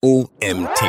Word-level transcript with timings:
OMT. 0.00 0.80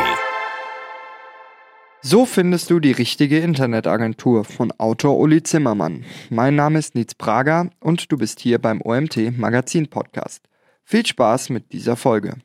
So 2.04 2.28
findest 2.28 2.70
du 2.70 2.80
die 2.80 2.92
richtige 2.92 3.40
Internetagentur 3.40 4.44
von 4.44 4.72
Autor 4.78 5.18
Uli 5.18 5.42
Zimmermann. 5.42 6.06
Mein 6.30 6.56
Name 6.56 6.78
ist 6.78 6.94
Nietz 6.94 7.16
Prager 7.16 7.72
und 7.80 8.12
du 8.12 8.18
bist 8.18 8.40
hier 8.40 8.60
beim 8.60 8.84
OMT 8.84 9.36
Magazin 9.36 9.88
Podcast. 9.88 10.44
Viel 10.84 11.04
Spaß 11.04 11.50
mit 11.50 11.74
dieser 11.74 11.96
Folge. 11.96 12.36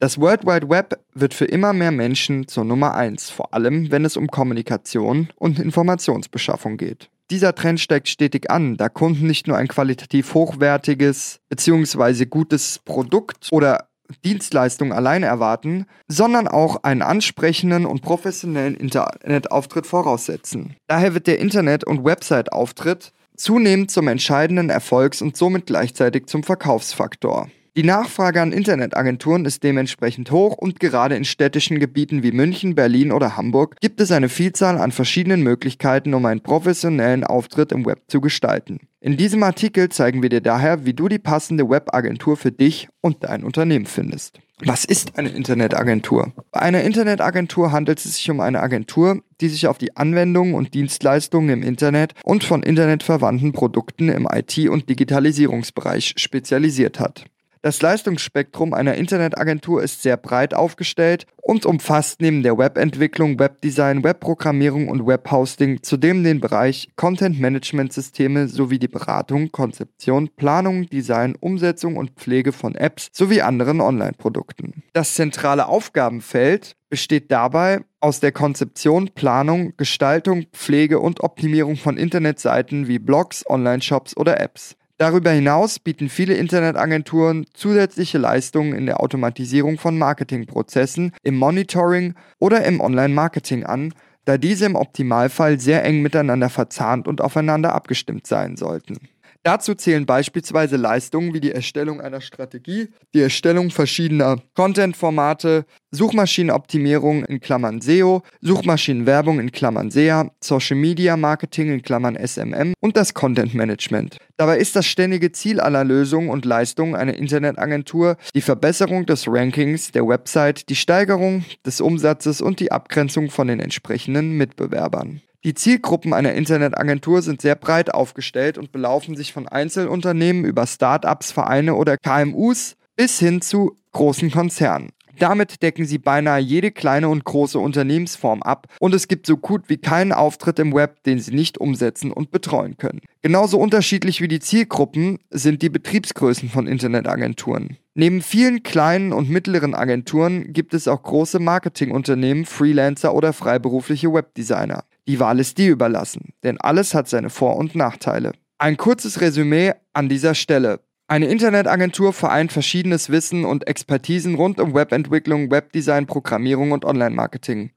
Das 0.00 0.18
World 0.18 0.44
Wide 0.44 0.68
Web 0.68 0.98
wird 1.14 1.34
für 1.34 1.44
immer 1.44 1.72
mehr 1.72 1.92
Menschen 1.92 2.48
zur 2.48 2.64
Nummer 2.64 2.96
eins, 2.96 3.30
vor 3.30 3.54
allem 3.54 3.92
wenn 3.92 4.04
es 4.04 4.16
um 4.16 4.26
Kommunikation 4.26 5.28
und 5.36 5.60
Informationsbeschaffung 5.60 6.78
geht. 6.78 7.10
Dieser 7.30 7.54
Trend 7.54 7.78
steigt 7.78 8.08
stetig 8.08 8.50
an, 8.50 8.76
da 8.76 8.88
Kunden 8.88 9.28
nicht 9.28 9.46
nur 9.46 9.56
ein 9.56 9.68
qualitativ 9.68 10.34
hochwertiges 10.34 11.38
bzw. 11.48 12.24
gutes 12.24 12.80
Produkt 12.84 13.48
oder 13.52 13.87
Dienstleistung 14.24 14.92
allein 14.92 15.22
erwarten, 15.22 15.86
sondern 16.08 16.48
auch 16.48 16.82
einen 16.82 17.02
ansprechenden 17.02 17.86
und 17.86 18.02
professionellen 18.02 18.74
Internetauftritt 18.74 19.86
voraussetzen. 19.86 20.74
Daher 20.86 21.14
wird 21.14 21.26
der 21.26 21.38
Internet- 21.38 21.84
und 21.84 22.04
Website-Auftritt 22.04 23.12
zunehmend 23.36 23.90
zum 23.90 24.08
entscheidenden 24.08 24.70
Erfolgs- 24.70 25.22
und 25.22 25.36
somit 25.36 25.66
gleichzeitig 25.66 26.26
zum 26.26 26.42
Verkaufsfaktor. 26.42 27.48
Die 27.78 27.84
Nachfrage 27.84 28.42
an 28.42 28.50
Internetagenturen 28.50 29.44
ist 29.44 29.62
dementsprechend 29.62 30.32
hoch 30.32 30.56
und 30.58 30.80
gerade 30.80 31.14
in 31.14 31.24
städtischen 31.24 31.78
Gebieten 31.78 32.24
wie 32.24 32.32
München, 32.32 32.74
Berlin 32.74 33.12
oder 33.12 33.36
Hamburg 33.36 33.76
gibt 33.80 34.00
es 34.00 34.10
eine 34.10 34.28
Vielzahl 34.28 34.78
an 34.78 34.90
verschiedenen 34.90 35.44
Möglichkeiten, 35.44 36.12
um 36.12 36.26
einen 36.26 36.40
professionellen 36.40 37.22
Auftritt 37.22 37.70
im 37.70 37.86
Web 37.86 38.00
zu 38.08 38.20
gestalten. 38.20 38.80
In 39.00 39.16
diesem 39.16 39.44
Artikel 39.44 39.90
zeigen 39.90 40.22
wir 40.22 40.28
dir 40.28 40.40
daher, 40.40 40.86
wie 40.86 40.92
du 40.92 41.06
die 41.06 41.20
passende 41.20 41.70
Webagentur 41.70 42.36
für 42.36 42.50
dich 42.50 42.88
und 43.00 43.22
dein 43.22 43.44
Unternehmen 43.44 43.86
findest. 43.86 44.40
Was 44.64 44.84
ist 44.84 45.16
eine 45.16 45.28
Internetagentur? 45.28 46.32
Bei 46.50 46.58
einer 46.58 46.82
Internetagentur 46.82 47.70
handelt 47.70 48.00
es 48.00 48.16
sich 48.16 48.28
um 48.28 48.40
eine 48.40 48.60
Agentur, 48.60 49.22
die 49.40 49.48
sich 49.48 49.68
auf 49.68 49.78
die 49.78 49.96
Anwendungen 49.96 50.54
und 50.54 50.74
Dienstleistungen 50.74 51.50
im 51.50 51.62
Internet 51.62 52.14
und 52.24 52.42
von 52.42 52.64
internetverwandten 52.64 53.52
Produkten 53.52 54.08
im 54.08 54.26
IT- 54.28 54.68
und 54.68 54.88
Digitalisierungsbereich 54.88 56.14
spezialisiert 56.16 56.98
hat. 56.98 57.26
Das 57.62 57.82
Leistungsspektrum 57.82 58.72
einer 58.72 58.94
Internetagentur 58.94 59.82
ist 59.82 60.02
sehr 60.02 60.16
breit 60.16 60.54
aufgestellt 60.54 61.26
und 61.42 61.66
umfasst 61.66 62.20
neben 62.20 62.42
der 62.42 62.56
Webentwicklung, 62.56 63.38
Webdesign, 63.38 64.04
Webprogrammierung 64.04 64.88
und 64.88 65.06
Webhosting 65.06 65.82
zudem 65.82 66.22
den 66.22 66.40
Bereich 66.40 66.88
Content-Management-Systeme 66.96 68.48
sowie 68.48 68.78
die 68.78 68.86
Beratung, 68.86 69.50
Konzeption, 69.50 70.28
Planung, 70.36 70.88
Design, 70.88 71.34
Umsetzung 71.40 71.96
und 71.96 72.10
Pflege 72.10 72.52
von 72.52 72.74
Apps 72.76 73.08
sowie 73.12 73.40
anderen 73.40 73.80
Online-Produkten. 73.80 74.84
Das 74.92 75.14
zentrale 75.14 75.66
Aufgabenfeld 75.66 76.76
besteht 76.90 77.30
dabei 77.30 77.80
aus 78.00 78.20
der 78.20 78.32
Konzeption, 78.32 79.10
Planung, 79.14 79.74
Gestaltung, 79.76 80.46
Pflege 80.52 81.00
und 81.00 81.20
Optimierung 81.20 81.76
von 81.76 81.96
Internetseiten 81.96 82.88
wie 82.88 82.98
Blogs, 82.98 83.44
Online-Shops 83.48 84.16
oder 84.16 84.40
Apps. 84.40 84.77
Darüber 84.98 85.30
hinaus 85.30 85.78
bieten 85.78 86.08
viele 86.08 86.34
Internetagenturen 86.34 87.46
zusätzliche 87.54 88.18
Leistungen 88.18 88.74
in 88.74 88.86
der 88.86 89.00
Automatisierung 89.00 89.78
von 89.78 89.96
Marketingprozessen, 89.96 91.12
im 91.22 91.36
Monitoring 91.36 92.14
oder 92.40 92.64
im 92.64 92.80
Online-Marketing 92.80 93.64
an, 93.64 93.94
da 94.24 94.38
diese 94.38 94.66
im 94.66 94.74
Optimalfall 94.74 95.60
sehr 95.60 95.84
eng 95.84 96.02
miteinander 96.02 96.50
verzahnt 96.50 97.06
und 97.06 97.20
aufeinander 97.20 97.76
abgestimmt 97.76 98.26
sein 98.26 98.56
sollten. 98.56 98.98
Dazu 99.44 99.74
zählen 99.74 100.04
beispielsweise 100.04 100.76
Leistungen 100.76 101.32
wie 101.32 101.40
die 101.40 101.52
Erstellung 101.52 102.00
einer 102.00 102.20
Strategie, 102.20 102.88
die 103.14 103.20
Erstellung 103.20 103.70
verschiedener 103.70 104.38
Content-Formate, 104.54 105.64
Suchmaschinenoptimierung 105.90 107.24
in 107.24 107.40
Klammern 107.40 107.80
SEO, 107.80 108.22
Suchmaschinenwerbung 108.42 109.40
in 109.40 109.52
Klammern 109.52 109.90
SEA, 109.90 110.30
Social 110.42 110.76
Media 110.76 111.16
Marketing 111.16 111.72
in 111.72 111.82
Klammern 111.82 112.16
SMM 112.16 112.74
und 112.80 112.96
das 112.96 113.14
Content 113.14 113.54
Management. 113.54 114.18
Dabei 114.36 114.58
ist 114.58 114.76
das 114.76 114.86
ständige 114.86 115.32
Ziel 115.32 115.60
aller 115.60 115.84
Lösungen 115.84 116.28
und 116.28 116.44
Leistungen 116.44 116.94
einer 116.94 117.14
Internetagentur 117.14 118.16
die 118.34 118.42
Verbesserung 118.42 119.06
des 119.06 119.26
Rankings 119.28 119.92
der 119.92 120.06
Website, 120.06 120.68
die 120.68 120.76
Steigerung 120.76 121.44
des 121.64 121.80
Umsatzes 121.80 122.42
und 122.42 122.60
die 122.60 122.72
Abgrenzung 122.72 123.30
von 123.30 123.46
den 123.46 123.60
entsprechenden 123.60 124.36
Mitbewerbern. 124.36 125.22
Die 125.48 125.54
Zielgruppen 125.54 126.12
einer 126.12 126.34
Internetagentur 126.34 127.22
sind 127.22 127.40
sehr 127.40 127.54
breit 127.54 127.94
aufgestellt 127.94 128.58
und 128.58 128.70
belaufen 128.70 129.16
sich 129.16 129.32
von 129.32 129.48
Einzelunternehmen 129.48 130.44
über 130.44 130.66
Start-ups, 130.66 131.32
Vereine 131.32 131.74
oder 131.76 131.96
KMUs 131.96 132.76
bis 132.96 133.18
hin 133.18 133.40
zu 133.40 133.78
großen 133.92 134.30
Konzernen. 134.30 134.90
Damit 135.18 135.62
decken 135.62 135.86
sie 135.86 135.96
beinahe 135.96 136.38
jede 136.38 136.70
kleine 136.70 137.08
und 137.08 137.24
große 137.24 137.58
Unternehmensform 137.58 138.42
ab 138.42 138.66
und 138.78 138.94
es 138.94 139.08
gibt 139.08 139.26
so 139.26 139.38
gut 139.38 139.70
wie 139.70 139.78
keinen 139.78 140.12
Auftritt 140.12 140.58
im 140.58 140.74
Web, 140.74 141.02
den 141.04 141.18
sie 141.18 141.34
nicht 141.34 141.56
umsetzen 141.56 142.12
und 142.12 142.30
betreuen 142.30 142.76
können. 142.76 143.00
Genauso 143.22 143.58
unterschiedlich 143.58 144.20
wie 144.20 144.28
die 144.28 144.40
Zielgruppen 144.40 145.18
sind 145.30 145.62
die 145.62 145.70
Betriebsgrößen 145.70 146.50
von 146.50 146.66
Internetagenturen. 146.66 147.78
Neben 147.94 148.20
vielen 148.20 148.62
kleinen 148.62 149.14
und 149.14 149.30
mittleren 149.30 149.74
Agenturen 149.74 150.52
gibt 150.52 150.74
es 150.74 150.86
auch 150.86 151.02
große 151.02 151.40
Marketingunternehmen, 151.40 152.44
Freelancer 152.44 153.14
oder 153.14 153.32
freiberufliche 153.32 154.12
Webdesigner. 154.12 154.84
Die 155.08 155.18
Wahl 155.20 155.40
ist 155.40 155.56
dir 155.56 155.70
überlassen, 155.70 156.34
denn 156.44 156.60
alles 156.60 156.92
hat 156.92 157.08
seine 157.08 157.30
Vor- 157.30 157.56
und 157.56 157.74
Nachteile. 157.74 158.32
Ein 158.58 158.76
kurzes 158.76 159.22
Resümee 159.22 159.72
an 159.94 160.10
dieser 160.10 160.34
Stelle. 160.34 160.80
Eine 161.06 161.28
Internetagentur 161.28 162.12
vereint 162.12 162.52
verschiedenes 162.52 163.08
Wissen 163.08 163.46
und 163.46 163.66
Expertisen 163.66 164.34
rund 164.34 164.60
um 164.60 164.74
Webentwicklung, 164.74 165.50
Webdesign, 165.50 166.04
Programmierung 166.04 166.72
und 166.72 166.84
Online-Marketing. 166.84 167.70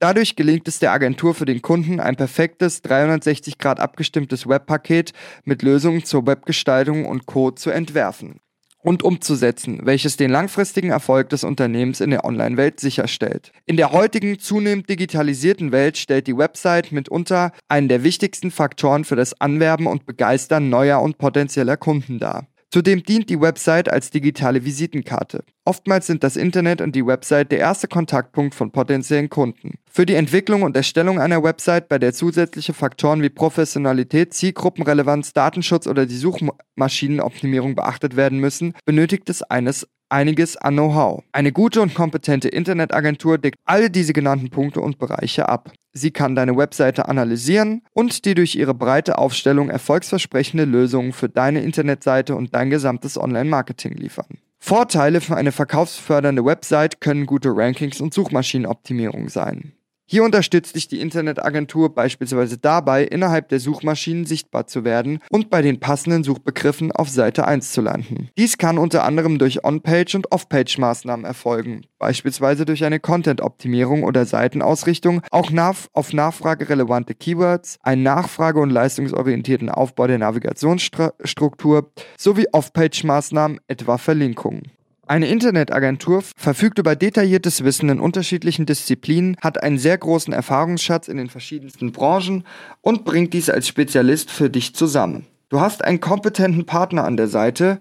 Dadurch 0.00 0.34
gelingt 0.34 0.66
es 0.66 0.80
der 0.80 0.90
Agentur 0.90 1.34
für 1.34 1.44
den 1.44 1.62
Kunden, 1.62 2.00
ein 2.00 2.16
perfektes 2.16 2.82
360 2.82 3.58
Grad 3.58 3.78
abgestimmtes 3.78 4.48
Webpaket 4.48 5.12
mit 5.44 5.62
Lösungen 5.62 6.04
zur 6.04 6.26
Webgestaltung 6.26 7.06
und 7.06 7.26
Code 7.26 7.54
zu 7.54 7.70
entwerfen 7.70 8.40
und 8.84 9.02
umzusetzen, 9.02 9.80
welches 9.82 10.16
den 10.16 10.30
langfristigen 10.30 10.90
Erfolg 10.90 11.30
des 11.30 11.42
Unternehmens 11.42 12.00
in 12.00 12.10
der 12.10 12.24
Online-Welt 12.24 12.78
sicherstellt. 12.78 13.50
In 13.64 13.78
der 13.78 13.92
heutigen 13.92 14.38
zunehmend 14.38 14.88
digitalisierten 14.88 15.72
Welt 15.72 15.96
stellt 15.96 16.26
die 16.26 16.36
Website 16.36 16.92
mitunter 16.92 17.52
einen 17.66 17.88
der 17.88 18.04
wichtigsten 18.04 18.50
Faktoren 18.50 19.04
für 19.04 19.16
das 19.16 19.40
Anwerben 19.40 19.86
und 19.86 20.04
Begeistern 20.04 20.68
neuer 20.68 21.00
und 21.00 21.16
potenzieller 21.16 21.78
Kunden 21.78 22.18
dar. 22.18 22.46
Zudem 22.74 23.04
dient 23.04 23.30
die 23.30 23.40
Website 23.40 23.88
als 23.88 24.10
digitale 24.10 24.64
Visitenkarte. 24.64 25.44
Oftmals 25.64 26.08
sind 26.08 26.24
das 26.24 26.34
Internet 26.34 26.80
und 26.80 26.96
die 26.96 27.06
Website 27.06 27.52
der 27.52 27.60
erste 27.60 27.86
Kontaktpunkt 27.86 28.52
von 28.52 28.72
potenziellen 28.72 29.30
Kunden. 29.30 29.78
Für 29.88 30.04
die 30.04 30.16
Entwicklung 30.16 30.62
und 30.62 30.76
Erstellung 30.76 31.20
einer 31.20 31.44
Website, 31.44 31.88
bei 31.88 32.00
der 32.00 32.12
zusätzliche 32.12 32.74
Faktoren 32.74 33.22
wie 33.22 33.28
Professionalität, 33.28 34.34
Zielgruppenrelevanz, 34.34 35.32
Datenschutz 35.34 35.86
oder 35.86 36.04
die 36.04 36.16
Suchmaschinenoptimierung 36.16 37.76
beachtet 37.76 38.16
werden 38.16 38.40
müssen, 38.40 38.74
benötigt 38.84 39.30
es 39.30 39.42
eines 39.44 39.86
einiges 40.14 40.56
an 40.56 40.74
Know-how. 40.74 41.24
Eine 41.32 41.50
gute 41.50 41.82
und 41.82 41.94
kompetente 41.94 42.48
Internetagentur 42.48 43.36
deckt 43.36 43.58
all 43.64 43.90
diese 43.90 44.12
genannten 44.12 44.48
Punkte 44.48 44.80
und 44.80 44.98
Bereiche 44.98 45.48
ab. 45.48 45.72
Sie 45.92 46.12
kann 46.12 46.36
deine 46.36 46.56
Webseite 46.56 47.08
analysieren 47.08 47.82
und 47.92 48.24
dir 48.24 48.34
durch 48.34 48.54
ihre 48.54 48.74
breite 48.74 49.18
Aufstellung 49.18 49.70
erfolgsversprechende 49.70 50.64
Lösungen 50.64 51.12
für 51.12 51.28
deine 51.28 51.62
Internetseite 51.62 52.36
und 52.36 52.54
dein 52.54 52.70
gesamtes 52.70 53.18
Online-Marketing 53.18 53.92
liefern. 53.94 54.38
Vorteile 54.60 55.20
für 55.20 55.36
eine 55.36 55.52
verkaufsfördernde 55.52 56.44
Website 56.44 57.00
können 57.00 57.26
gute 57.26 57.50
Rankings 57.54 58.00
und 58.00 58.14
Suchmaschinenoptimierung 58.14 59.28
sein. 59.28 59.72
Hier 60.06 60.22
unterstützt 60.22 60.76
dich 60.76 60.86
die 60.86 61.00
Internetagentur 61.00 61.94
beispielsweise 61.94 62.58
dabei, 62.58 63.04
innerhalb 63.04 63.48
der 63.48 63.58
Suchmaschinen 63.58 64.26
sichtbar 64.26 64.66
zu 64.66 64.84
werden 64.84 65.20
und 65.30 65.48
bei 65.48 65.62
den 65.62 65.80
passenden 65.80 66.24
Suchbegriffen 66.24 66.92
auf 66.92 67.08
Seite 67.08 67.46
1 67.46 67.72
zu 67.72 67.80
landen. 67.80 68.28
Dies 68.36 68.58
kann 68.58 68.76
unter 68.76 69.04
anderem 69.04 69.38
durch 69.38 69.64
On-Page- 69.64 70.14
und 70.14 70.30
Off-Page-Maßnahmen 70.30 71.24
erfolgen, 71.24 71.86
beispielsweise 71.98 72.66
durch 72.66 72.84
eine 72.84 73.00
Content-Optimierung 73.00 74.02
oder 74.02 74.26
Seitenausrichtung, 74.26 75.22
auch 75.30 75.50
nach 75.50 75.74
auf 75.94 76.12
Nachfrage 76.12 76.68
relevante 76.68 77.14
Keywords, 77.14 77.78
einen 77.82 78.02
nachfrage- 78.02 78.60
und 78.60 78.70
leistungsorientierten 78.70 79.70
Aufbau 79.70 80.06
der 80.06 80.18
Navigationsstruktur 80.18 81.92
sowie 82.18 82.46
Off-Page-Maßnahmen, 82.52 83.58
etwa 83.68 83.96
Verlinkungen. 83.96 84.70
Eine 85.06 85.28
Internetagentur 85.28 86.22
verfügt 86.34 86.78
über 86.78 86.96
detailliertes 86.96 87.62
Wissen 87.62 87.90
in 87.90 88.00
unterschiedlichen 88.00 88.64
Disziplinen, 88.64 89.36
hat 89.42 89.62
einen 89.62 89.78
sehr 89.78 89.98
großen 89.98 90.32
Erfahrungsschatz 90.32 91.08
in 91.08 91.18
den 91.18 91.28
verschiedensten 91.28 91.92
Branchen 91.92 92.44
und 92.80 93.04
bringt 93.04 93.34
dies 93.34 93.50
als 93.50 93.68
Spezialist 93.68 94.30
für 94.30 94.48
dich 94.48 94.74
zusammen. 94.74 95.26
Du 95.50 95.60
hast 95.60 95.84
einen 95.84 96.00
kompetenten 96.00 96.64
Partner 96.64 97.04
an 97.04 97.18
der 97.18 97.28
Seite, 97.28 97.80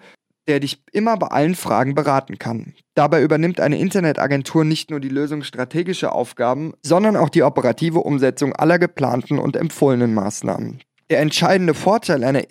der 0.50 0.60
dich 0.60 0.84
immer 0.92 1.16
bei 1.16 1.28
allen 1.28 1.56
Fragen 1.56 1.96
beraten 1.96 2.38
kann. 2.38 2.74
Dabei 2.94 3.24
übernimmt 3.24 3.62
eine 3.62 3.80
Internetagentur 3.80 4.66
nicht 4.66 4.92
nur 4.92 5.00
die 5.00 5.10
Lösung 5.10 5.44
strategischer 5.44 6.14
Aufgaben, 6.14 6.74
sondern 6.84 7.16
auch 7.16 7.30
die 7.30 7.44
operative 7.44 8.00
Umsetzung 8.00 8.54
aller 8.54 8.80
geplanten 8.80 9.40
und 9.40 9.56
empfohlenen 9.56 10.14
Maßnahmen. 10.14 10.82
Der 11.10 11.22
entscheidende 11.22 11.74
Vorteil 11.74 12.26
einer 12.26 12.44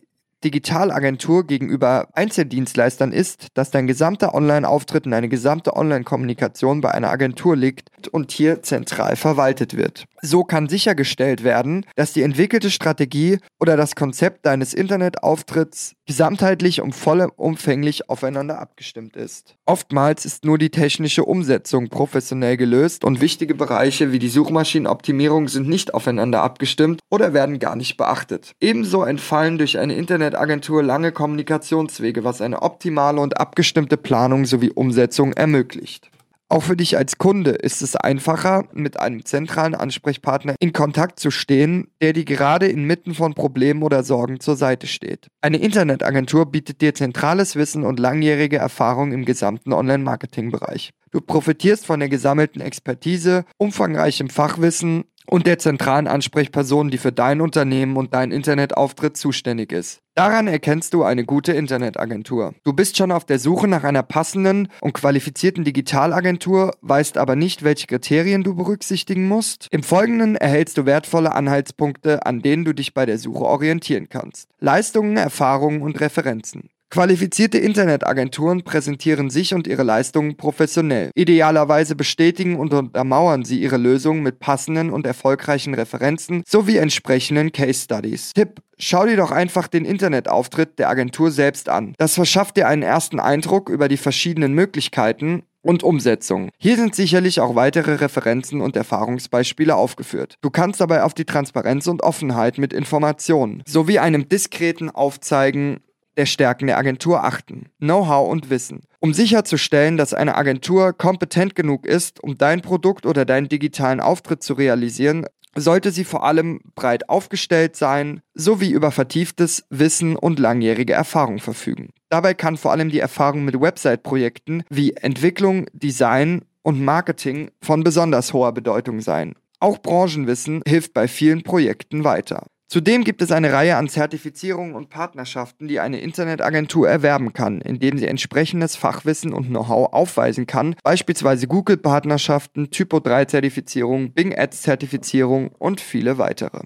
Digitalagentur 0.44 1.46
gegenüber 1.46 2.08
Einzeldienstleistern 2.12 3.12
ist, 3.12 3.48
dass 3.54 3.70
dein 3.70 3.86
gesamter 3.86 4.34
Online-Auftritt 4.34 5.06
und 5.06 5.12
deine 5.12 5.28
gesamte 5.28 5.76
Online-Kommunikation 5.76 6.80
bei 6.80 6.92
einer 6.92 7.10
Agentur 7.10 7.56
liegt 7.56 7.90
und 8.10 8.32
hier 8.32 8.62
zentral 8.62 9.16
verwaltet 9.16 9.76
wird. 9.76 10.06
So 10.20 10.44
kann 10.44 10.68
sichergestellt 10.68 11.42
werden, 11.42 11.84
dass 11.96 12.12
die 12.12 12.22
entwickelte 12.22 12.70
Strategie 12.70 13.38
oder 13.58 13.76
das 13.76 13.96
Konzept 13.96 14.46
deines 14.46 14.72
Internetauftritts 14.74 15.94
gesamtheitlich 16.06 16.80
und 16.80 16.94
vollumfänglich 16.94 18.08
aufeinander 18.08 18.60
abgestimmt 18.60 19.16
ist. 19.16 19.56
Oftmals 19.66 20.24
ist 20.24 20.44
nur 20.44 20.58
die 20.58 20.70
technische 20.70 21.24
Umsetzung 21.24 21.88
professionell 21.88 22.56
gelöst 22.56 23.04
und 23.04 23.20
wichtige 23.20 23.54
Bereiche 23.54 24.12
wie 24.12 24.18
die 24.18 24.28
Suchmaschinenoptimierung 24.28 25.48
sind 25.48 25.68
nicht 25.68 25.94
aufeinander 25.94 26.42
abgestimmt 26.42 27.00
oder 27.10 27.32
werden 27.32 27.58
gar 27.58 27.76
nicht 27.76 27.96
beachtet. 27.96 28.52
Ebenso 28.60 29.04
entfallen 29.04 29.58
durch 29.58 29.78
eine 29.78 29.94
Internetagentur 30.32 30.82
lange 30.82 31.12
Kommunikationswege, 31.12 32.24
was 32.24 32.40
eine 32.40 32.62
optimale 32.62 33.20
und 33.20 33.38
abgestimmte 33.38 33.98
Planung 33.98 34.46
sowie 34.46 34.70
Umsetzung 34.70 35.34
ermöglicht. 35.34 36.10
Auch 36.48 36.62
für 36.62 36.76
dich 36.76 36.96
als 36.96 37.18
Kunde 37.18 37.50
ist 37.50 37.82
es 37.82 37.96
einfacher, 37.96 38.64
mit 38.72 38.98
einem 38.98 39.26
zentralen 39.26 39.74
Ansprechpartner 39.74 40.54
in 40.58 40.72
Kontakt 40.72 41.20
zu 41.20 41.30
stehen, 41.30 41.88
der 42.00 42.14
dir 42.14 42.24
gerade 42.24 42.66
inmitten 42.66 43.14
von 43.14 43.34
Problemen 43.34 43.82
oder 43.82 44.02
Sorgen 44.04 44.40
zur 44.40 44.56
Seite 44.56 44.86
steht. 44.86 45.28
Eine 45.42 45.58
Internetagentur 45.58 46.46
bietet 46.46 46.80
dir 46.80 46.94
zentrales 46.94 47.56
Wissen 47.56 47.84
und 47.84 47.98
langjährige 47.98 48.56
Erfahrung 48.56 49.12
im 49.12 49.26
gesamten 49.26 49.72
Online-Marketing-Bereich. 49.74 50.92
Du 51.10 51.20
profitierst 51.20 51.84
von 51.84 52.00
der 52.00 52.08
gesammelten 52.08 52.62
Expertise, 52.62 53.44
umfangreichem 53.58 54.30
Fachwissen 54.30 55.04
und 55.26 55.46
der 55.46 55.58
zentralen 55.58 56.06
Ansprechperson, 56.06 56.90
die 56.90 56.98
für 56.98 57.12
dein 57.12 57.40
Unternehmen 57.40 57.96
und 57.96 58.14
deinen 58.14 58.32
Internetauftritt 58.32 59.16
zuständig 59.16 59.72
ist. 59.72 60.00
Daran 60.14 60.46
erkennst 60.46 60.92
du 60.92 61.04
eine 61.04 61.24
gute 61.24 61.52
Internetagentur. 61.52 62.54
Du 62.64 62.74
bist 62.74 62.98
schon 62.98 63.12
auf 63.12 63.24
der 63.24 63.38
Suche 63.38 63.66
nach 63.66 63.82
einer 63.82 64.02
passenden 64.02 64.68
und 64.82 64.92
qualifizierten 64.92 65.64
Digitalagentur, 65.64 66.74
weißt 66.82 67.16
aber 67.16 67.34
nicht, 67.34 67.62
welche 67.62 67.86
Kriterien 67.86 68.42
du 68.42 68.54
berücksichtigen 68.54 69.26
musst. 69.26 69.68
Im 69.70 69.82
Folgenden 69.82 70.36
erhältst 70.36 70.76
du 70.76 70.84
wertvolle 70.84 71.32
Anhaltspunkte, 71.32 72.26
an 72.26 72.42
denen 72.42 72.66
du 72.66 72.74
dich 72.74 72.92
bei 72.92 73.06
der 73.06 73.16
Suche 73.16 73.44
orientieren 73.44 74.08
kannst. 74.10 74.50
Leistungen, 74.60 75.16
Erfahrungen 75.16 75.80
und 75.80 75.98
Referenzen. 75.98 76.68
Qualifizierte 76.92 77.56
Internetagenturen 77.56 78.64
präsentieren 78.64 79.30
sich 79.30 79.54
und 79.54 79.66
ihre 79.66 79.82
Leistungen 79.82 80.36
professionell. 80.36 81.10
Idealerweise 81.14 81.96
bestätigen 81.96 82.56
und 82.56 82.74
untermauern 82.74 83.46
sie 83.46 83.62
ihre 83.62 83.78
Lösungen 83.78 84.22
mit 84.22 84.40
passenden 84.40 84.90
und 84.90 85.06
erfolgreichen 85.06 85.72
Referenzen 85.72 86.42
sowie 86.46 86.76
entsprechenden 86.76 87.50
Case 87.50 87.84
Studies. 87.84 88.32
Tipp 88.34 88.60
Schau 88.76 89.06
dir 89.06 89.16
doch 89.16 89.30
einfach 89.30 89.68
den 89.68 89.86
Internetauftritt 89.86 90.78
der 90.78 90.90
Agentur 90.90 91.30
selbst 91.30 91.70
an. 91.70 91.94
Das 91.96 92.14
verschafft 92.14 92.58
dir 92.58 92.68
einen 92.68 92.82
ersten 92.82 93.20
Eindruck 93.20 93.70
über 93.70 93.88
die 93.88 93.96
verschiedenen 93.96 94.52
Möglichkeiten 94.52 95.44
und 95.62 95.82
Umsetzung. 95.82 96.50
Hier 96.58 96.76
sind 96.76 96.94
sicherlich 96.94 97.40
auch 97.40 97.54
weitere 97.54 97.94
Referenzen 97.94 98.60
und 98.60 98.76
Erfahrungsbeispiele 98.76 99.74
aufgeführt. 99.74 100.34
Du 100.42 100.50
kannst 100.50 100.82
dabei 100.82 101.04
auf 101.04 101.14
die 101.14 101.24
Transparenz 101.24 101.86
und 101.86 102.02
Offenheit 102.02 102.58
mit 102.58 102.74
Informationen 102.74 103.62
sowie 103.66 103.98
einem 103.98 104.28
diskreten 104.28 104.90
Aufzeigen 104.90 105.80
der 106.16 106.26
Stärken 106.26 106.66
der 106.66 106.78
Agentur 106.78 107.24
achten, 107.24 107.66
Know-how 107.78 108.30
und 108.30 108.50
Wissen, 108.50 108.82
um 109.00 109.14
sicherzustellen, 109.14 109.96
dass 109.96 110.14
eine 110.14 110.36
Agentur 110.36 110.92
kompetent 110.92 111.54
genug 111.54 111.86
ist, 111.86 112.22
um 112.22 112.36
dein 112.38 112.60
Produkt 112.60 113.06
oder 113.06 113.24
deinen 113.24 113.48
digitalen 113.48 114.00
Auftritt 114.00 114.42
zu 114.42 114.54
realisieren, 114.54 115.26
sollte 115.54 115.90
sie 115.90 116.04
vor 116.04 116.24
allem 116.24 116.60
breit 116.74 117.08
aufgestellt 117.08 117.76
sein, 117.76 118.20
sowie 118.34 118.70
über 118.70 118.90
vertieftes 118.90 119.64
Wissen 119.70 120.16
und 120.16 120.38
langjährige 120.38 120.94
Erfahrung 120.94 121.38
verfügen. 121.38 121.90
Dabei 122.08 122.34
kann 122.34 122.56
vor 122.56 122.72
allem 122.72 122.90
die 122.90 123.00
Erfahrung 123.00 123.44
mit 123.44 123.60
Website-Projekten 123.60 124.64
wie 124.70 124.92
Entwicklung, 124.92 125.66
Design 125.72 126.42
und 126.62 126.82
Marketing 126.82 127.50
von 127.60 127.84
besonders 127.84 128.32
hoher 128.32 128.52
Bedeutung 128.52 129.00
sein. 129.00 129.34
Auch 129.60 129.78
Branchenwissen 129.78 130.62
hilft 130.66 130.94
bei 130.94 131.06
vielen 131.06 131.42
Projekten 131.42 132.04
weiter. 132.04 132.46
Zudem 132.72 133.04
gibt 133.04 133.20
es 133.20 133.30
eine 133.30 133.52
Reihe 133.52 133.76
an 133.76 133.90
Zertifizierungen 133.90 134.74
und 134.74 134.88
Partnerschaften, 134.88 135.68
die 135.68 135.78
eine 135.78 136.00
Internetagentur 136.00 136.88
erwerben 136.88 137.34
kann, 137.34 137.60
indem 137.60 137.98
sie 137.98 138.06
entsprechendes 138.06 138.76
Fachwissen 138.76 139.34
und 139.34 139.48
Know-how 139.48 139.92
aufweisen 139.92 140.46
kann, 140.46 140.74
beispielsweise 140.82 141.46
Google-Partnerschaften, 141.48 142.70
Typo-3-Zertifizierung, 142.70 144.14
Bing 144.14 144.34
Ads-Zertifizierung 144.34 145.50
und 145.58 145.82
viele 145.82 146.16
weitere. 146.16 146.60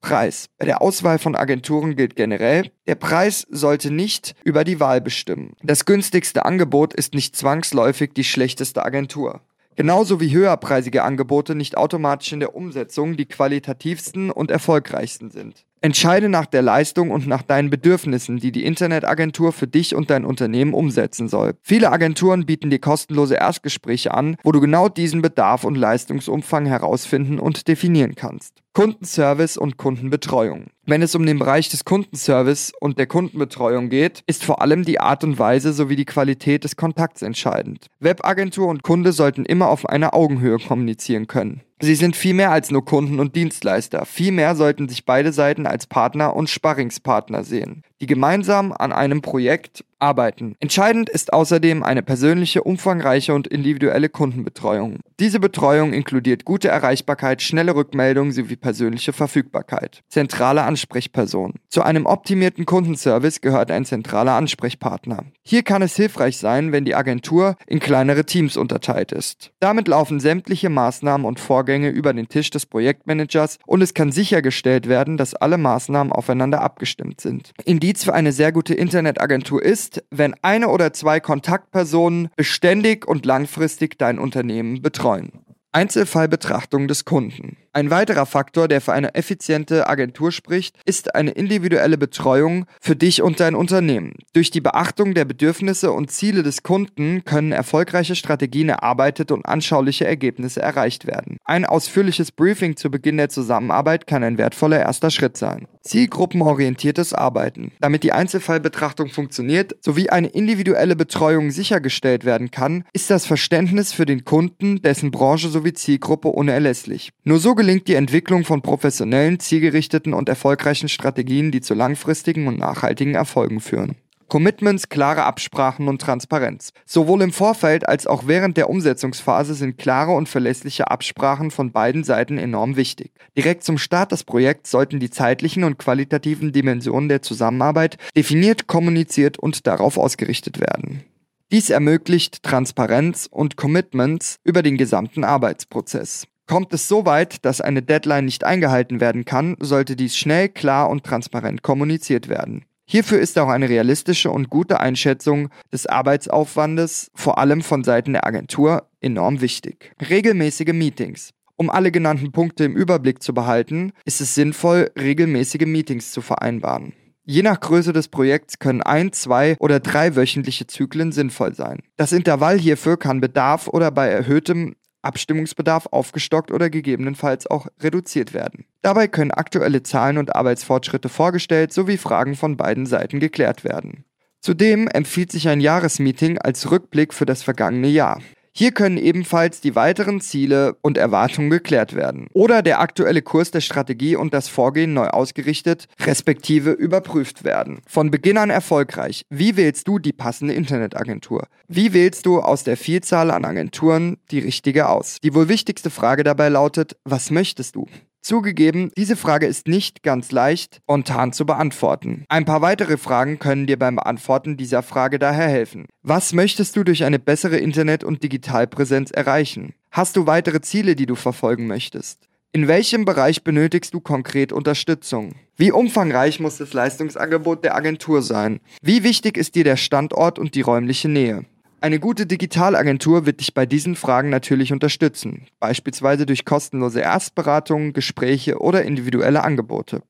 Preis. 0.00 0.46
Bei 0.58 0.66
der 0.66 0.82
Auswahl 0.82 1.20
von 1.20 1.36
Agenturen 1.36 1.94
gilt 1.94 2.16
generell, 2.16 2.72
der 2.88 2.96
Preis 2.96 3.46
sollte 3.48 3.92
nicht 3.92 4.34
über 4.42 4.64
die 4.64 4.80
Wahl 4.80 5.00
bestimmen. 5.00 5.54
Das 5.62 5.84
günstigste 5.84 6.44
Angebot 6.44 6.92
ist 6.92 7.14
nicht 7.14 7.36
zwangsläufig 7.36 8.14
die 8.14 8.24
schlechteste 8.24 8.84
Agentur. 8.84 9.42
Genauso 9.76 10.20
wie 10.20 10.32
höherpreisige 10.32 11.02
Angebote 11.02 11.54
nicht 11.54 11.76
automatisch 11.76 12.32
in 12.32 12.40
der 12.40 12.54
Umsetzung 12.54 13.16
die 13.16 13.26
qualitativsten 13.26 14.30
und 14.30 14.50
erfolgreichsten 14.50 15.30
sind. 15.30 15.64
Entscheide 15.80 16.28
nach 16.28 16.46
der 16.46 16.62
Leistung 16.62 17.10
und 17.10 17.26
nach 17.26 17.42
deinen 17.42 17.68
Bedürfnissen, 17.68 18.38
die 18.38 18.52
die 18.52 18.64
Internetagentur 18.64 19.52
für 19.52 19.66
dich 19.66 19.96
und 19.96 20.10
dein 20.10 20.24
Unternehmen 20.24 20.74
umsetzen 20.74 21.28
soll. 21.28 21.54
Viele 21.60 21.90
Agenturen 21.90 22.46
bieten 22.46 22.70
dir 22.70 22.78
kostenlose 22.78 23.34
Erstgespräche 23.34 24.14
an, 24.14 24.36
wo 24.44 24.52
du 24.52 24.60
genau 24.60 24.88
diesen 24.88 25.22
Bedarf 25.22 25.64
und 25.64 25.74
Leistungsumfang 25.74 26.66
herausfinden 26.66 27.40
und 27.40 27.66
definieren 27.66 28.14
kannst. 28.14 28.61
Kundenservice 28.74 29.58
und 29.58 29.76
Kundenbetreuung. 29.76 30.68
Wenn 30.86 31.02
es 31.02 31.14
um 31.14 31.26
den 31.26 31.38
Bereich 31.38 31.68
des 31.68 31.84
Kundenservice 31.84 32.72
und 32.80 32.98
der 32.98 33.06
Kundenbetreuung 33.06 33.90
geht, 33.90 34.22
ist 34.26 34.44
vor 34.44 34.62
allem 34.62 34.86
die 34.86 34.98
Art 34.98 35.24
und 35.24 35.38
Weise 35.38 35.74
sowie 35.74 35.94
die 35.94 36.06
Qualität 36.06 36.64
des 36.64 36.76
Kontakts 36.76 37.20
entscheidend. 37.20 37.88
Webagentur 38.00 38.68
und 38.68 38.82
Kunde 38.82 39.12
sollten 39.12 39.44
immer 39.44 39.68
auf 39.68 39.86
einer 39.86 40.14
Augenhöhe 40.14 40.58
kommunizieren 40.58 41.26
können. 41.26 41.60
Sie 41.82 41.96
sind 41.96 42.16
viel 42.16 42.32
mehr 42.32 42.50
als 42.50 42.70
nur 42.70 42.84
Kunden 42.84 43.20
und 43.20 43.36
Dienstleister. 43.36 44.06
Vielmehr 44.06 44.54
sollten 44.54 44.88
sich 44.88 45.04
beide 45.04 45.32
Seiten 45.32 45.66
als 45.66 45.86
Partner 45.86 46.34
und 46.34 46.48
Sparringspartner 46.48 47.44
sehen, 47.44 47.82
die 48.02 48.06
gemeinsam 48.06 48.72
an 48.72 48.92
einem 48.92 49.22
Projekt 49.22 49.84
arbeiten. 50.02 50.56
Entscheidend 50.58 51.08
ist 51.08 51.32
außerdem 51.32 51.82
eine 51.82 52.02
persönliche, 52.02 52.64
umfangreiche 52.64 53.32
und 53.32 53.46
individuelle 53.46 54.08
Kundenbetreuung. 54.08 54.98
Diese 55.20 55.38
Betreuung 55.38 55.92
inkludiert 55.92 56.44
gute 56.44 56.68
Erreichbarkeit, 56.68 57.40
schnelle 57.40 57.74
Rückmeldung 57.76 58.32
sowie 58.32 58.56
persönliche 58.56 59.12
Verfügbarkeit. 59.12 60.00
Zentrale 60.08 60.64
Ansprechperson. 60.64 61.54
Zu 61.68 61.82
einem 61.82 62.06
optimierten 62.06 62.66
Kundenservice 62.66 63.40
gehört 63.40 63.70
ein 63.70 63.84
zentraler 63.84 64.32
Ansprechpartner. 64.32 65.24
Hier 65.44 65.62
kann 65.62 65.82
es 65.82 65.94
hilfreich 65.94 66.36
sein, 66.36 66.72
wenn 66.72 66.84
die 66.84 66.96
Agentur 66.96 67.56
in 67.66 67.78
kleinere 67.78 68.26
Teams 68.26 68.56
unterteilt 68.56 69.12
ist. 69.12 69.52
Damit 69.60 69.86
laufen 69.86 70.18
sämtliche 70.18 70.68
Maßnahmen 70.68 71.24
und 71.24 71.38
Vorgänge 71.38 71.90
über 71.90 72.12
den 72.12 72.28
Tisch 72.28 72.50
des 72.50 72.66
Projektmanagers 72.66 73.58
und 73.66 73.82
es 73.82 73.94
kann 73.94 74.10
sichergestellt 74.10 74.88
werden, 74.88 75.16
dass 75.16 75.34
alle 75.34 75.58
Maßnahmen 75.58 76.12
aufeinander 76.12 76.62
abgestimmt 76.62 77.20
sind. 77.20 77.52
Indiz 77.92 78.04
für 78.04 78.14
eine 78.14 78.32
sehr 78.32 78.52
gute 78.52 78.72
Internetagentur 78.72 79.62
ist, 79.62 79.72
ist, 79.72 80.04
wenn 80.10 80.34
eine 80.42 80.68
oder 80.68 80.92
zwei 80.92 81.18
Kontaktpersonen 81.18 82.28
beständig 82.36 83.06
und 83.06 83.26
langfristig 83.26 83.98
dein 83.98 84.18
Unternehmen 84.18 84.82
betreuen. 84.82 85.32
Einzelfallbetrachtung 85.72 86.88
des 86.88 87.04
Kunden. 87.04 87.56
Ein 87.74 87.90
weiterer 87.90 88.26
Faktor, 88.26 88.68
der 88.68 88.82
für 88.82 88.92
eine 88.92 89.14
effiziente 89.14 89.88
Agentur 89.88 90.30
spricht, 90.30 90.76
ist 90.84 91.14
eine 91.14 91.30
individuelle 91.30 91.96
Betreuung 91.96 92.66
für 92.82 92.94
dich 92.94 93.22
und 93.22 93.40
dein 93.40 93.54
Unternehmen. 93.54 94.12
Durch 94.34 94.50
die 94.50 94.60
Beachtung 94.60 95.14
der 95.14 95.24
Bedürfnisse 95.24 95.90
und 95.90 96.10
Ziele 96.10 96.42
des 96.42 96.62
Kunden 96.62 97.24
können 97.24 97.50
erfolgreiche 97.50 98.14
Strategien 98.14 98.68
erarbeitet 98.68 99.32
und 99.32 99.46
anschauliche 99.46 100.04
Ergebnisse 100.04 100.60
erreicht 100.60 101.06
werden. 101.06 101.38
Ein 101.44 101.64
ausführliches 101.64 102.30
Briefing 102.30 102.76
zu 102.76 102.90
Beginn 102.90 103.16
der 103.16 103.30
Zusammenarbeit 103.30 104.06
kann 104.06 104.22
ein 104.22 104.36
wertvoller 104.36 104.80
erster 104.80 105.10
Schritt 105.10 105.38
sein. 105.38 105.66
Zielgruppenorientiertes 105.82 107.14
Arbeiten. 107.14 107.72
Damit 107.80 108.02
die 108.04 108.12
Einzelfallbetrachtung 108.12 109.08
funktioniert 109.08 109.76
sowie 109.80 110.10
eine 110.10 110.28
individuelle 110.28 110.94
Betreuung 110.94 111.50
sichergestellt 111.50 112.24
werden 112.24 112.50
kann, 112.50 112.84
ist 112.92 113.10
das 113.10 113.26
Verständnis 113.26 113.92
für 113.92 114.06
den 114.06 114.24
Kunden, 114.24 114.82
dessen 114.82 115.10
Branche 115.10 115.48
sowie 115.48 115.72
Zielgruppe 115.72 116.28
unerlässlich. 116.28 117.10
Nur 117.24 117.38
so 117.38 117.54
gelingt 117.62 117.86
die 117.86 117.94
Entwicklung 117.94 118.44
von 118.44 118.60
professionellen, 118.60 119.38
zielgerichteten 119.38 120.14
und 120.14 120.28
erfolgreichen 120.28 120.88
Strategien, 120.88 121.52
die 121.52 121.60
zu 121.60 121.74
langfristigen 121.74 122.48
und 122.48 122.58
nachhaltigen 122.58 123.14
Erfolgen 123.14 123.60
führen. 123.60 123.94
Commitments, 124.26 124.88
klare 124.88 125.22
Absprachen 125.22 125.86
und 125.86 126.00
Transparenz. 126.00 126.72
Sowohl 126.86 127.22
im 127.22 127.30
Vorfeld 127.30 127.88
als 127.88 128.08
auch 128.08 128.26
während 128.26 128.56
der 128.56 128.68
Umsetzungsphase 128.68 129.54
sind 129.54 129.78
klare 129.78 130.10
und 130.10 130.28
verlässliche 130.28 130.90
Absprachen 130.90 131.52
von 131.52 131.70
beiden 131.70 132.02
Seiten 132.02 132.36
enorm 132.36 132.74
wichtig. 132.74 133.12
Direkt 133.36 133.62
zum 133.62 133.78
Start 133.78 134.10
des 134.10 134.24
Projekts 134.24 134.72
sollten 134.72 134.98
die 134.98 135.10
zeitlichen 135.10 135.62
und 135.62 135.78
qualitativen 135.78 136.50
Dimensionen 136.50 137.08
der 137.08 137.22
Zusammenarbeit 137.22 137.96
definiert, 138.16 138.66
kommuniziert 138.66 139.38
und 139.38 139.68
darauf 139.68 139.98
ausgerichtet 139.98 140.58
werden. 140.58 141.04
Dies 141.52 141.70
ermöglicht 141.70 142.42
Transparenz 142.42 143.28
und 143.30 143.56
Commitments 143.56 144.40
über 144.42 144.64
den 144.64 144.78
gesamten 144.78 145.22
Arbeitsprozess. 145.22 146.26
Kommt 146.46 146.72
es 146.74 146.88
so 146.88 147.06
weit, 147.06 147.44
dass 147.44 147.60
eine 147.60 147.82
Deadline 147.82 148.24
nicht 148.24 148.44
eingehalten 148.44 149.00
werden 149.00 149.24
kann, 149.24 149.56
sollte 149.60 149.96
dies 149.96 150.16
schnell, 150.16 150.48
klar 150.48 150.90
und 150.90 151.04
transparent 151.04 151.62
kommuniziert 151.62 152.28
werden. 152.28 152.64
Hierfür 152.84 153.20
ist 153.20 153.38
auch 153.38 153.48
eine 153.48 153.68
realistische 153.68 154.30
und 154.30 154.50
gute 154.50 154.80
Einschätzung 154.80 155.48
des 155.72 155.86
Arbeitsaufwandes, 155.86 157.10
vor 157.14 157.38
allem 157.38 157.62
von 157.62 157.84
Seiten 157.84 158.12
der 158.12 158.26
Agentur, 158.26 158.88
enorm 159.00 159.40
wichtig. 159.40 159.92
Regelmäßige 160.10 160.72
Meetings. 160.72 161.30
Um 161.56 161.70
alle 161.70 161.92
genannten 161.92 162.32
Punkte 162.32 162.64
im 162.64 162.76
Überblick 162.76 163.22
zu 163.22 163.32
behalten, 163.34 163.92
ist 164.04 164.20
es 164.20 164.34
sinnvoll, 164.34 164.90
regelmäßige 164.98 165.66
Meetings 165.66 166.10
zu 166.10 166.20
vereinbaren. 166.20 166.92
Je 167.24 167.42
nach 167.42 167.60
Größe 167.60 167.92
des 167.92 168.08
Projekts 168.08 168.58
können 168.58 168.82
ein, 168.82 169.12
zwei 169.12 169.56
oder 169.60 169.78
drei 169.78 170.16
wöchentliche 170.16 170.66
Zyklen 170.66 171.12
sinnvoll 171.12 171.54
sein. 171.54 171.78
Das 171.96 172.10
Intervall 172.10 172.58
hierfür 172.58 172.98
kann 172.98 173.20
Bedarf 173.20 173.68
oder 173.68 173.92
bei 173.92 174.08
erhöhtem 174.08 174.74
Abstimmungsbedarf 175.02 175.86
aufgestockt 175.90 176.50
oder 176.50 176.70
gegebenenfalls 176.70 177.46
auch 177.46 177.66
reduziert 177.80 178.32
werden. 178.32 178.64
Dabei 178.80 179.08
können 179.08 179.30
aktuelle 179.30 179.82
Zahlen 179.82 180.18
und 180.18 180.34
Arbeitsfortschritte 180.34 181.08
vorgestellt 181.08 181.72
sowie 181.72 181.96
Fragen 181.96 182.34
von 182.34 182.56
beiden 182.56 182.86
Seiten 182.86 183.20
geklärt 183.20 183.64
werden. 183.64 184.04
Zudem 184.40 184.88
empfiehlt 184.88 185.30
sich 185.30 185.48
ein 185.48 185.60
Jahresmeeting 185.60 186.38
als 186.38 186.70
Rückblick 186.70 187.14
für 187.14 187.26
das 187.26 187.42
vergangene 187.42 187.88
Jahr. 187.88 188.20
Hier 188.54 188.72
können 188.72 188.98
ebenfalls 188.98 189.62
die 189.62 189.74
weiteren 189.74 190.20
Ziele 190.20 190.76
und 190.82 190.98
Erwartungen 190.98 191.48
geklärt 191.48 191.94
werden 191.94 192.28
oder 192.34 192.60
der 192.60 192.80
aktuelle 192.80 193.22
Kurs 193.22 193.50
der 193.50 193.62
Strategie 193.62 194.14
und 194.14 194.34
das 194.34 194.48
Vorgehen 194.48 194.92
neu 194.92 195.08
ausgerichtet, 195.08 195.86
respektive 196.00 196.72
überprüft 196.72 197.44
werden. 197.44 197.80
Von 197.88 198.10
Beginn 198.10 198.36
an 198.36 198.50
erfolgreich. 198.50 199.22
Wie 199.30 199.56
wählst 199.56 199.88
du 199.88 199.98
die 199.98 200.12
passende 200.12 200.52
Internetagentur? 200.52 201.46
Wie 201.66 201.94
wählst 201.94 202.26
du 202.26 202.40
aus 202.40 202.62
der 202.62 202.76
Vielzahl 202.76 203.30
an 203.30 203.46
Agenturen 203.46 204.18
die 204.30 204.40
richtige 204.40 204.90
aus? 204.90 205.16
Die 205.22 205.34
wohl 205.34 205.48
wichtigste 205.48 205.88
Frage 205.88 206.22
dabei 206.22 206.50
lautet, 206.50 206.96
was 207.04 207.30
möchtest 207.30 207.74
du? 207.76 207.86
Zugegeben, 208.22 208.92
diese 208.96 209.16
Frage 209.16 209.46
ist 209.46 209.66
nicht 209.66 210.04
ganz 210.04 210.30
leicht 210.30 210.76
spontan 210.76 211.32
zu 211.32 211.44
beantworten. 211.44 212.24
Ein 212.28 212.44
paar 212.44 212.62
weitere 212.62 212.96
Fragen 212.96 213.40
können 213.40 213.66
dir 213.66 213.76
beim 213.76 213.96
Beantworten 213.96 214.56
dieser 214.56 214.84
Frage 214.84 215.18
daher 215.18 215.48
helfen. 215.48 215.86
Was 216.04 216.32
möchtest 216.32 216.76
du 216.76 216.84
durch 216.84 217.02
eine 217.02 217.18
bessere 217.18 217.56
Internet- 217.56 218.04
und 218.04 218.22
Digitalpräsenz 218.22 219.10
erreichen? 219.10 219.74
Hast 219.90 220.16
du 220.16 220.26
weitere 220.26 220.60
Ziele, 220.60 220.94
die 220.94 221.06
du 221.06 221.16
verfolgen 221.16 221.66
möchtest? 221.66 222.28
In 222.52 222.68
welchem 222.68 223.04
Bereich 223.04 223.42
benötigst 223.42 223.92
du 223.92 224.00
konkret 224.00 224.52
Unterstützung? 224.52 225.34
Wie 225.56 225.72
umfangreich 225.72 226.38
muss 226.38 226.58
das 226.58 226.74
Leistungsangebot 226.74 227.64
der 227.64 227.74
Agentur 227.74 228.22
sein? 228.22 228.60
Wie 228.82 229.02
wichtig 229.02 229.36
ist 229.36 229.56
dir 229.56 229.64
der 229.64 229.76
Standort 229.76 230.38
und 230.38 230.54
die 230.54 230.60
räumliche 230.60 231.08
Nähe? 231.08 231.44
Eine 231.82 231.98
gute 231.98 232.26
Digitalagentur 232.26 233.26
wird 233.26 233.40
dich 233.40 233.54
bei 233.54 233.66
diesen 233.66 233.96
Fragen 233.96 234.30
natürlich 234.30 234.72
unterstützen, 234.72 235.48
beispielsweise 235.58 236.26
durch 236.26 236.44
kostenlose 236.44 237.00
Erstberatungen, 237.00 237.92
Gespräche 237.92 238.60
oder 238.60 238.84
individuelle 238.84 239.42
Angebote. 239.42 240.00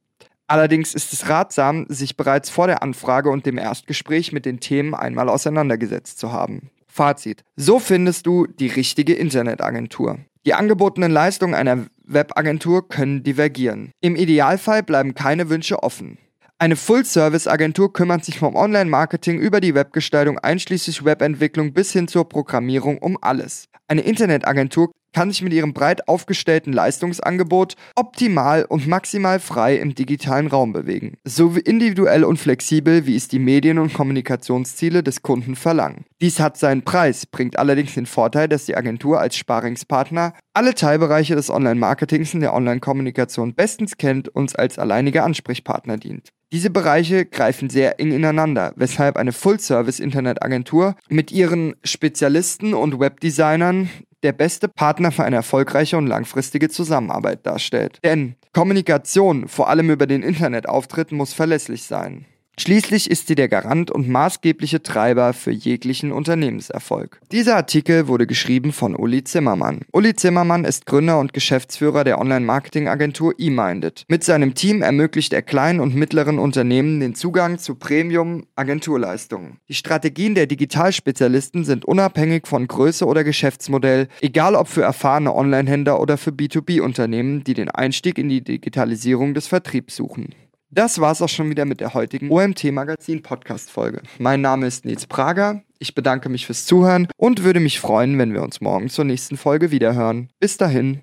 Allerdings 0.46 0.94
ist 0.94 1.14
es 1.14 1.30
ratsam, 1.30 1.86
sich 1.88 2.18
bereits 2.18 2.50
vor 2.50 2.66
der 2.66 2.82
Anfrage 2.82 3.30
und 3.30 3.46
dem 3.46 3.56
Erstgespräch 3.56 4.32
mit 4.32 4.44
den 4.44 4.60
Themen 4.60 4.94
einmal 4.94 5.30
auseinandergesetzt 5.30 6.18
zu 6.18 6.30
haben. 6.30 6.68
Fazit. 6.88 7.42
So 7.56 7.78
findest 7.78 8.26
du 8.26 8.46
die 8.46 8.66
richtige 8.66 9.14
Internetagentur. 9.14 10.18
Die 10.44 10.52
angebotenen 10.52 11.10
Leistungen 11.10 11.54
einer 11.54 11.86
Webagentur 12.04 12.86
können 12.86 13.22
divergieren. 13.22 13.92
Im 14.02 14.14
Idealfall 14.14 14.82
bleiben 14.82 15.14
keine 15.14 15.48
Wünsche 15.48 15.82
offen. 15.82 16.18
Eine 16.62 16.76
Full-Service-Agentur 16.76 17.92
kümmert 17.92 18.24
sich 18.24 18.38
vom 18.38 18.54
Online-Marketing 18.54 19.40
über 19.40 19.60
die 19.60 19.74
Webgestaltung 19.74 20.38
einschließlich 20.38 21.04
Webentwicklung 21.04 21.72
bis 21.72 21.92
hin 21.92 22.06
zur 22.06 22.28
Programmierung 22.28 22.98
um 22.98 23.18
alles. 23.20 23.64
Eine 23.88 24.02
Internetagentur 24.02 24.92
kann 25.12 25.30
sich 25.30 25.42
mit 25.42 25.52
ihrem 25.52 25.72
breit 25.72 26.08
aufgestellten 26.08 26.72
Leistungsangebot 26.72 27.76
optimal 27.96 28.64
und 28.64 28.86
maximal 28.86 29.40
frei 29.40 29.76
im 29.76 29.94
digitalen 29.94 30.46
Raum 30.46 30.72
bewegen, 30.72 31.16
so 31.24 31.52
individuell 31.52 32.24
und 32.24 32.38
flexibel, 32.38 33.06
wie 33.06 33.16
es 33.16 33.28
die 33.28 33.38
Medien- 33.38 33.78
und 33.78 33.94
Kommunikationsziele 33.94 35.02
des 35.02 35.22
Kunden 35.22 35.56
verlangen. 35.56 36.04
Dies 36.20 36.40
hat 36.40 36.56
seinen 36.56 36.82
Preis, 36.82 37.26
bringt 37.26 37.58
allerdings 37.58 37.94
den 37.94 38.06
Vorteil, 38.06 38.48
dass 38.48 38.66
die 38.66 38.76
Agentur 38.76 39.20
als 39.20 39.36
Sparingspartner 39.36 40.34
alle 40.54 40.74
Teilbereiche 40.74 41.34
des 41.34 41.50
Online-Marketings 41.50 42.34
und 42.34 42.40
der 42.40 42.54
Online-Kommunikation 42.54 43.54
bestens 43.54 43.96
kennt 43.96 44.28
und 44.28 44.58
als 44.58 44.78
alleiniger 44.78 45.24
Ansprechpartner 45.24 45.96
dient. 45.96 46.32
Diese 46.52 46.68
Bereiche 46.68 47.24
greifen 47.24 47.70
sehr 47.70 47.98
eng 47.98 48.12
ineinander, 48.12 48.74
weshalb 48.76 49.16
eine 49.16 49.32
Full-Service-Internetagentur 49.32 50.96
mit 51.08 51.32
ihren 51.32 51.74
Spezialisten 51.82 52.74
und 52.74 53.00
Webdesignern 53.00 53.88
der 54.22 54.32
beste 54.32 54.68
Partner 54.68 55.12
für 55.12 55.24
eine 55.24 55.36
erfolgreiche 55.36 55.96
und 55.96 56.06
langfristige 56.06 56.68
Zusammenarbeit 56.68 57.46
darstellt. 57.46 57.98
Denn 58.04 58.36
Kommunikation, 58.52 59.48
vor 59.48 59.68
allem 59.68 59.90
über 59.90 60.06
den 60.06 60.22
Internetauftritt, 60.22 61.12
muss 61.12 61.32
verlässlich 61.32 61.84
sein. 61.84 62.26
Schließlich 62.60 63.10
ist 63.10 63.28
sie 63.28 63.34
der 63.34 63.48
Garant 63.48 63.90
und 63.90 64.08
maßgebliche 64.08 64.82
Treiber 64.82 65.32
für 65.32 65.50
jeglichen 65.50 66.12
Unternehmenserfolg. 66.12 67.18
Dieser 67.32 67.56
Artikel 67.56 68.08
wurde 68.08 68.26
geschrieben 68.26 68.72
von 68.72 68.94
Uli 68.94 69.24
Zimmermann. 69.24 69.80
Uli 69.90 70.14
Zimmermann 70.14 70.66
ist 70.66 70.84
Gründer 70.84 71.18
und 71.18 71.32
Geschäftsführer 71.32 72.04
der 72.04 72.20
Online-Marketing-Agentur 72.20 73.34
eMinded. 73.38 74.04
Mit 74.08 74.22
seinem 74.22 74.54
Team 74.54 74.82
ermöglicht 74.82 75.32
er 75.32 75.40
kleinen 75.40 75.80
und 75.80 75.94
mittleren 75.94 76.38
Unternehmen 76.38 77.00
den 77.00 77.14
Zugang 77.14 77.58
zu 77.58 77.74
Premium-Agenturleistungen. 77.74 79.56
Die 79.68 79.74
Strategien 79.74 80.34
der 80.34 80.46
Digitalspezialisten 80.46 81.64
sind 81.64 81.86
unabhängig 81.86 82.46
von 82.46 82.68
Größe 82.68 83.06
oder 83.06 83.24
Geschäftsmodell, 83.24 84.08
egal 84.20 84.56
ob 84.56 84.68
für 84.68 84.82
erfahrene 84.82 85.34
Online-Händler 85.34 85.98
oder 85.98 86.18
für 86.18 86.30
B2B-Unternehmen, 86.30 87.44
die 87.44 87.54
den 87.54 87.70
Einstieg 87.70 88.18
in 88.18 88.28
die 88.28 88.44
Digitalisierung 88.44 89.32
des 89.32 89.46
Vertriebs 89.46 89.96
suchen. 89.96 90.34
Das 90.74 91.02
war's 91.02 91.20
auch 91.20 91.28
schon 91.28 91.50
wieder 91.50 91.66
mit 91.66 91.80
der 91.80 91.92
heutigen 91.92 92.30
OMT 92.30 92.72
Magazin 92.72 93.20
Podcast 93.20 93.70
Folge. 93.70 94.00
Mein 94.18 94.40
Name 94.40 94.66
ist 94.66 94.86
Nils 94.86 95.06
Prager. 95.06 95.60
Ich 95.78 95.94
bedanke 95.94 96.30
mich 96.30 96.46
fürs 96.46 96.64
Zuhören 96.64 97.08
und 97.18 97.44
würde 97.44 97.60
mich 97.60 97.78
freuen, 97.78 98.16
wenn 98.18 98.32
wir 98.32 98.42
uns 98.42 98.62
morgen 98.62 98.88
zur 98.88 99.04
nächsten 99.04 99.36
Folge 99.36 99.70
wiederhören. 99.70 100.30
Bis 100.40 100.56
dahin. 100.56 101.02